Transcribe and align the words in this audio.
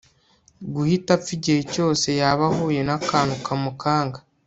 guhita 0.73 1.09
apfa 1.17 1.29
igihe 1.37 1.61
cyose 1.73 2.07
yaba 2.19 2.43
ahuye 2.51 2.81
nakantu 2.87 3.33
kamukanga 3.45 4.19